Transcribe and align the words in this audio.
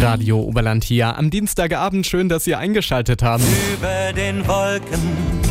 Radio 0.00 0.40
Oberland 0.40 0.84
hier 0.84 1.16
am 1.16 1.30
Dienstagabend. 1.30 2.06
Schön, 2.06 2.28
dass 2.28 2.44
Sie 2.44 2.54
eingeschaltet 2.54 3.22
haben. 3.22 3.42
Über 3.74 4.12
den 4.12 4.46
Wolken 4.46 5.49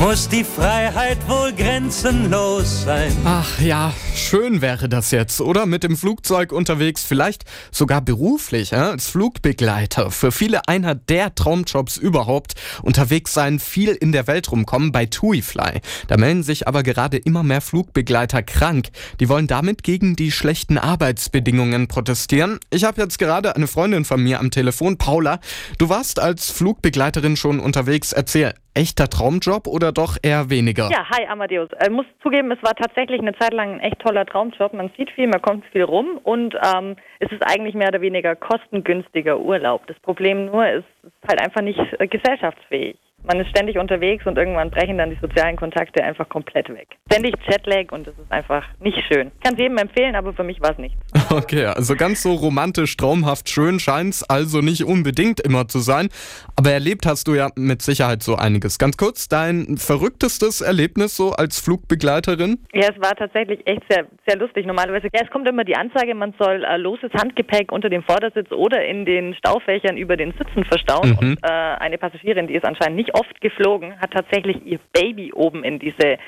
muss 0.00 0.30
die 0.30 0.44
Freiheit 0.44 1.18
wohl 1.28 1.52
grenzenlos 1.52 2.84
sein. 2.84 3.14
Ach 3.26 3.60
ja, 3.60 3.92
schön 4.14 4.62
wäre 4.62 4.88
das 4.88 5.10
jetzt, 5.10 5.42
oder? 5.42 5.66
Mit 5.66 5.84
dem 5.84 5.94
Flugzeug 5.94 6.52
unterwegs, 6.52 7.04
vielleicht 7.04 7.44
sogar 7.70 8.00
beruflich, 8.00 8.72
äh? 8.72 8.76
als 8.76 9.10
Flugbegleiter. 9.10 10.10
Für 10.10 10.32
viele 10.32 10.66
einer 10.68 10.94
der 10.94 11.34
Traumjobs 11.34 11.98
überhaupt. 11.98 12.54
Unterwegs 12.82 13.34
sein, 13.34 13.58
viel 13.58 13.90
in 13.90 14.12
der 14.12 14.26
Welt 14.26 14.50
rumkommen 14.50 14.90
bei 14.90 15.04
TuiFly. 15.04 15.82
Da 16.08 16.16
melden 16.16 16.44
sich 16.44 16.66
aber 16.66 16.82
gerade 16.82 17.18
immer 17.18 17.42
mehr 17.42 17.60
Flugbegleiter 17.60 18.42
krank. 18.42 18.88
Die 19.20 19.28
wollen 19.28 19.48
damit 19.48 19.82
gegen 19.82 20.16
die 20.16 20.32
schlechten 20.32 20.78
Arbeitsbedingungen 20.78 21.88
protestieren. 21.88 22.58
Ich 22.70 22.84
habe 22.84 23.02
jetzt 23.02 23.18
gerade 23.18 23.54
eine 23.54 23.66
Freundin 23.66 24.06
von 24.06 24.22
mir 24.22 24.40
am 24.40 24.50
Telefon, 24.50 24.96
Paula. 24.96 25.40
Du 25.76 25.90
warst 25.90 26.20
als 26.20 26.50
Flugbegleiterin 26.50 27.36
schon 27.36 27.60
unterwegs. 27.60 28.12
Erzähl, 28.12 28.54
echter 28.74 29.10
Traumjob 29.10 29.66
oder 29.66 29.89
doch 29.92 30.16
eher 30.22 30.50
weniger? 30.50 30.88
Ja, 30.90 31.08
hi 31.10 31.26
Amadeus. 31.26 31.68
Ich 31.80 31.86
äh, 31.86 31.90
muss 31.90 32.06
zugeben, 32.22 32.50
es 32.50 32.62
war 32.62 32.74
tatsächlich 32.74 33.20
eine 33.20 33.36
Zeit 33.38 33.52
lang 33.52 33.74
ein 33.74 33.80
echt 33.80 34.00
toller 34.00 34.26
Traumjob. 34.26 34.72
Man 34.72 34.90
sieht 34.96 35.10
viel, 35.10 35.28
man 35.28 35.42
kommt 35.42 35.64
viel 35.66 35.82
rum 35.82 36.18
und 36.22 36.54
ähm, 36.74 36.96
es 37.18 37.30
ist 37.32 37.42
eigentlich 37.46 37.74
mehr 37.74 37.88
oder 37.88 38.00
weniger 38.00 38.36
kostengünstiger 38.36 39.38
Urlaub. 39.38 39.86
Das 39.86 39.98
Problem 40.00 40.46
nur 40.46 40.68
ist, 40.68 40.84
es 41.02 41.08
ist 41.08 41.28
halt 41.28 41.40
einfach 41.40 41.62
nicht 41.62 41.80
äh, 41.98 42.06
gesellschaftsfähig. 42.06 42.96
Man 43.24 43.40
ist 43.40 43.50
ständig 43.50 43.78
unterwegs 43.78 44.26
und 44.26 44.38
irgendwann 44.38 44.70
brechen 44.70 44.98
dann 44.98 45.10
die 45.10 45.18
sozialen 45.20 45.56
Kontakte 45.56 46.02
einfach 46.02 46.28
komplett 46.28 46.68
weg. 46.68 46.88
Ständig 47.10 47.34
Jetlag 47.48 47.92
und 47.92 48.06
das 48.06 48.14
ist 48.14 48.30
einfach 48.30 48.64
nicht 48.80 48.98
schön. 49.08 49.30
Ich 49.38 49.44
kann 49.44 49.54
es 49.54 49.60
jedem 49.60 49.78
empfehlen, 49.78 50.14
aber 50.14 50.32
für 50.32 50.44
mich 50.44 50.60
war 50.60 50.72
es 50.72 50.78
nichts. 50.78 50.98
Okay, 51.30 51.64
also 51.64 51.94
ganz 51.94 52.22
so 52.22 52.32
romantisch, 52.32 52.96
traumhaft 52.96 53.48
schön 53.48 53.78
scheint 53.78 54.14
es 54.14 54.28
also 54.28 54.60
nicht 54.60 54.84
unbedingt 54.84 55.38
immer 55.40 55.68
zu 55.68 55.78
sein. 55.78 56.08
Aber 56.56 56.70
erlebt 56.72 57.06
hast 57.06 57.28
du 57.28 57.34
ja 57.34 57.50
mit 57.54 57.82
Sicherheit 57.82 58.22
so 58.24 58.34
einiges. 58.34 58.78
Ganz 58.78 58.96
kurz, 58.96 59.28
dein 59.28 59.76
verrücktestes 59.76 60.60
Erlebnis 60.60 61.16
so 61.16 61.32
als 61.32 61.60
Flugbegleiterin? 61.60 62.58
Ja, 62.72 62.88
es 62.92 63.00
war 63.00 63.14
tatsächlich 63.14 63.64
echt 63.66 63.82
sehr, 63.88 64.06
sehr 64.26 64.38
lustig. 64.38 64.66
Normalerweise, 64.66 65.08
ja, 65.12 65.20
es 65.22 65.30
kommt 65.30 65.48
immer 65.48 65.64
die 65.64 65.76
Ansage, 65.76 66.14
man 66.14 66.34
soll 66.38 66.64
äh, 66.64 66.76
loses 66.76 67.12
Handgepäck 67.14 67.70
unter 67.70 67.88
dem 67.88 68.02
Vordersitz 68.02 68.50
oder 68.50 68.84
in 68.84 69.04
den 69.04 69.34
Staufächern 69.34 69.96
über 69.96 70.16
den 70.16 70.32
Sitzen 70.32 70.64
verstauen. 70.64 71.10
Mhm. 71.10 71.18
Und 71.18 71.38
äh, 71.42 71.48
eine 71.48 71.98
Passagierin, 71.98 72.48
die 72.48 72.54
ist 72.54 72.64
anscheinend 72.64 72.96
nicht 72.96 73.09
oft 73.14 73.40
geflogen, 73.40 73.98
hat 74.00 74.12
tatsächlich 74.12 74.64
ihr 74.64 74.78
Baby 74.92 75.32
oben 75.32 75.64
in 75.64 75.78
diese 75.78 76.18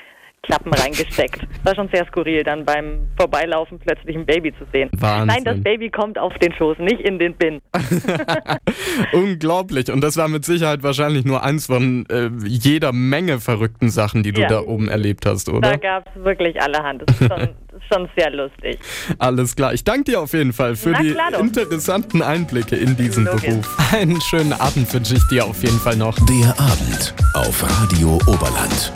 Klappen 0.43 0.73
reingesteckt. 0.73 1.41
War 1.63 1.73
schon 1.73 1.87
sehr 1.87 2.05
skurril, 2.07 2.43
dann 2.43 2.65
beim 2.65 3.07
Vorbeilaufen 3.17 3.79
plötzlich 3.79 4.15
ein 4.15 4.25
Baby 4.25 4.53
zu 4.57 4.65
sehen. 4.73 4.89
Wahnsinn. 4.91 5.27
Nein, 5.27 5.43
das 5.45 5.63
Baby 5.63 5.89
kommt 5.89 6.19
auf 6.19 6.33
den 6.39 6.53
Schoß, 6.53 6.79
nicht 6.79 6.99
in 6.99 7.17
den 7.17 7.33
Bin. 7.35 7.61
Unglaublich. 9.13 9.89
Und 9.89 10.01
das 10.01 10.17
war 10.17 10.27
mit 10.27 10.43
Sicherheit 10.43 10.83
wahrscheinlich 10.83 11.23
nur 11.23 11.43
eins 11.43 11.67
von 11.67 12.05
äh, 12.09 12.29
jeder 12.45 12.91
Menge 12.91 13.39
verrückten 13.39 13.89
Sachen, 13.89 14.21
die 14.21 14.33
du 14.33 14.41
ja. 14.41 14.49
da 14.49 14.59
oben 14.59 14.89
erlebt 14.89 15.25
hast, 15.25 15.47
oder? 15.47 15.61
Da 15.61 15.77
gab 15.77 16.09
es 16.13 16.23
wirklich 16.23 16.61
allerhand. 16.61 17.03
Das 17.05 17.21
ist 17.21 17.31
schon, 17.31 17.49
ist 17.75 17.93
schon 17.93 18.09
sehr 18.15 18.31
lustig. 18.31 18.79
Alles 19.17 19.55
klar. 19.55 19.73
Ich 19.73 19.83
danke 19.83 20.11
dir 20.11 20.21
auf 20.21 20.33
jeden 20.33 20.53
Fall 20.53 20.75
für 20.75 20.93
die 20.93 21.15
interessanten 21.39 22.21
Einblicke 22.21 22.75
in 22.75 22.95
diesen 22.95 23.25
Logisch. 23.25 23.41
Beruf. 23.43 23.93
Einen 23.93 24.19
schönen 24.21 24.53
Abend 24.53 24.91
wünsche 24.93 25.15
ich 25.15 25.27
dir 25.27 25.45
auf 25.45 25.61
jeden 25.63 25.79
Fall 25.79 25.95
noch. 25.95 26.15
Der 26.25 26.49
Abend 26.59 27.13
auf 27.33 27.63
Radio 27.63 28.19
Oberland. 28.27 28.91